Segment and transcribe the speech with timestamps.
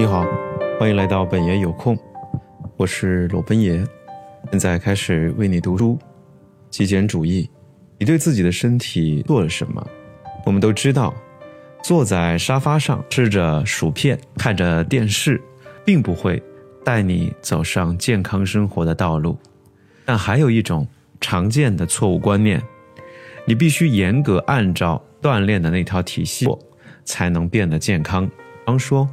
[0.00, 0.24] 你好，
[0.78, 1.94] 欢迎来到本爷有空，
[2.78, 3.86] 我是裸奔爷，
[4.50, 5.98] 现在开始为你读书。
[6.70, 7.50] 极简主义，
[7.98, 9.86] 你对自己的身体做了什么？
[10.46, 11.14] 我们都知道，
[11.82, 15.38] 坐在沙发上吃着薯片，看着电视，
[15.84, 16.42] 并不会
[16.82, 19.38] 带你走上健康生活的道路。
[20.06, 20.88] 但还有一种
[21.20, 22.58] 常见的错误观念，
[23.44, 26.48] 你必须严格按照锻炼的那套体系，
[27.04, 28.26] 才能变得健康。
[28.26, 28.32] 比
[28.64, 29.06] 方说。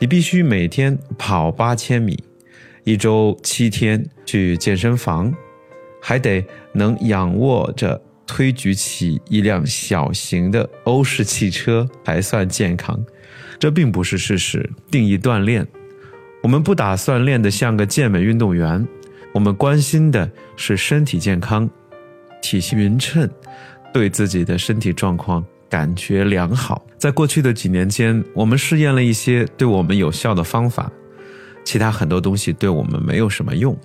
[0.00, 2.16] 你必须每天跑八千米，
[2.84, 5.34] 一周七天去健身房，
[6.00, 12.98] 还得能仰卧着推举起一辆小型的欧式汽车才算健康。
[13.58, 14.70] 这并不是事实。
[14.88, 15.66] 定义锻炼，
[16.44, 18.86] 我们不打算练得像个健美运动员，
[19.34, 21.68] 我们关心的是身体健康、
[22.40, 23.28] 体型匀称，
[23.92, 25.44] 对自己的身体状况。
[25.68, 26.84] 感觉良好。
[26.96, 30.90] 在过去的几年间，我们试验了一些对我们有效的方法，
[31.64, 33.76] 其他很多东西对我们没有什么用。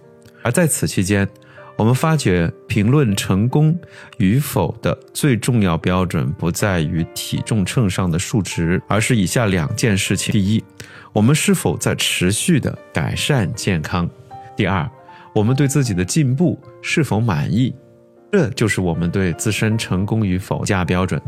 [0.42, 1.28] 而在此期间，
[1.75, 3.78] 我们发觉评论成功
[4.17, 10.64] 与否的最重要标准不在于体重秤上的数值，而是以下两件事情：第一，
[11.12, 14.06] 我们是否在持续的改善健康；
[14.56, 14.90] 第二，
[15.34, 17.73] 我们对自己的进步是否满意。
[18.31, 21.22] 这就是我们对自身成功与否加标准。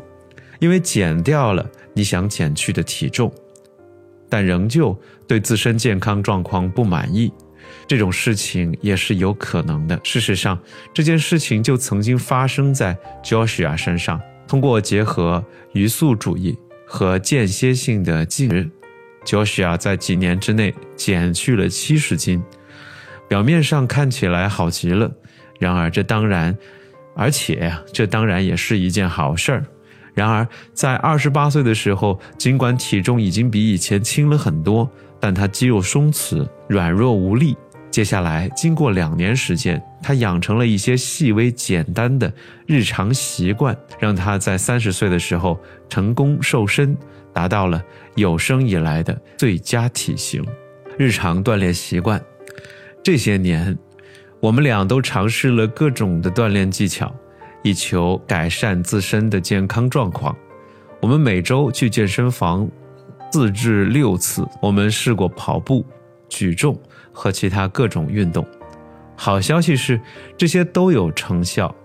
[0.59, 3.31] 因为减掉了你想减去的体重，
[4.29, 4.97] 但仍旧
[5.27, 7.31] 对自身健康状况不满意，
[7.87, 9.99] 这种事情也是有可能的。
[10.03, 10.59] 事实上，
[10.93, 14.21] 这件事情就曾经发生在 Joshua 身上。
[14.47, 18.69] 通过结合余速主义和间歇性的进食
[19.25, 22.43] ，Joshua 在几年之内减去了七十斤。
[23.27, 25.11] 表面上看起来好极了，
[25.59, 26.55] 然而这当然，
[27.15, 29.65] 而且，这当然也是一件好事儿。
[30.15, 37.55] 然而，在二十八岁的时候，尽管体重已经比以前轻了很多，但他肌肉松弛、软弱无力。
[37.91, 42.31] 接下来，经过两年时间，他养成了一些细微简单的
[42.65, 45.59] 日常习惯，让他在三十岁的时候
[45.89, 46.97] 成功瘦身，
[47.33, 47.81] 达到了
[48.15, 50.45] 有生以来的最佳体型。
[50.97, 52.21] 日常锻炼习惯，
[53.03, 53.77] 这些年，
[54.39, 57.13] 我们俩都尝试了各种的锻炼技巧。
[57.65, 60.37] 以求改善自身的健康状况，
[61.01, 62.69] 我们每周去健身房
[63.31, 64.47] 四至六次。
[64.61, 65.83] 我们试过跑步、
[66.29, 66.79] 举重
[67.11, 68.45] 和其他各种运动。
[69.15, 69.99] 好消息是，
[70.37, 71.75] 这些都有成效。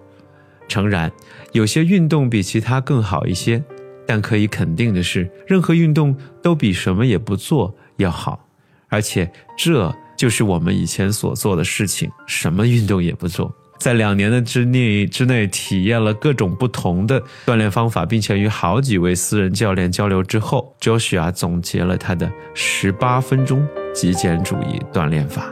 [0.69, 1.11] 诚然，
[1.53, 3.65] 有些运动比其他更好一些，
[4.07, 8.47] 但可以肯定的是，任何运动都比什么也不做要好。
[8.91, 13.51] 而且，这就是我们以前所做的事情：什么运动也不做。
[13.81, 25.51] 在两年的之内之内，体验了各种不同的锻炼方法，并且与好几位私人教练交流之后，Joshua 总结了他的十八分钟极简主义锻炼法。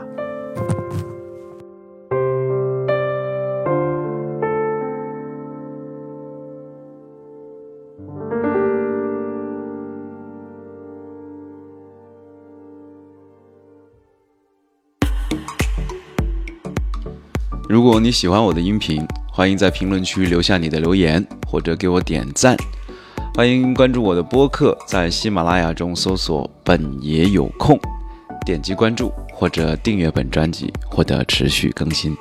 [17.69, 22.57] 如果你喜欢我的音频，欢迎在评论区留下你的留言，或者给我点赞。
[23.35, 27.79] 欢迎关注我的播客，在喜马拉雅中搜索“本爷有空”，
[28.43, 32.17] 点击关注或者订阅本专辑，获得持续更新。